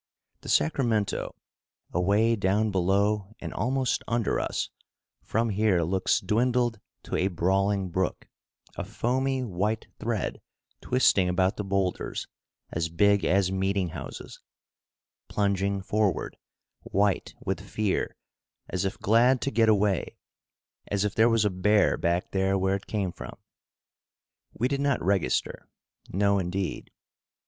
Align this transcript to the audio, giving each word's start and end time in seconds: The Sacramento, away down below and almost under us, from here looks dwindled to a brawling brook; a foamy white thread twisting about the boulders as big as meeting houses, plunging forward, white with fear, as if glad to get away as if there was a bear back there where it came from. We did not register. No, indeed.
The 0.41 0.49
Sacramento, 0.49 1.35
away 1.93 2.35
down 2.35 2.71
below 2.71 3.35
and 3.39 3.53
almost 3.53 4.03
under 4.07 4.39
us, 4.39 4.71
from 5.21 5.49
here 5.49 5.83
looks 5.83 6.19
dwindled 6.19 6.79
to 7.03 7.15
a 7.15 7.27
brawling 7.27 7.89
brook; 7.91 8.27
a 8.75 8.83
foamy 8.83 9.43
white 9.43 9.85
thread 9.99 10.41
twisting 10.81 11.29
about 11.29 11.57
the 11.57 11.63
boulders 11.63 12.25
as 12.71 12.89
big 12.89 13.23
as 13.23 13.51
meeting 13.51 13.89
houses, 13.89 14.39
plunging 15.29 15.83
forward, 15.83 16.35
white 16.79 17.35
with 17.39 17.59
fear, 17.59 18.15
as 18.69 18.85
if 18.85 18.97
glad 18.97 19.39
to 19.41 19.51
get 19.51 19.69
away 19.69 20.17
as 20.87 21.05
if 21.05 21.13
there 21.13 21.29
was 21.29 21.45
a 21.45 21.51
bear 21.51 21.95
back 21.95 22.31
there 22.31 22.57
where 22.57 22.73
it 22.73 22.87
came 22.87 23.11
from. 23.11 23.37
We 24.51 24.67
did 24.67 24.81
not 24.81 24.99
register. 25.05 25.67
No, 26.11 26.39
indeed. 26.39 26.89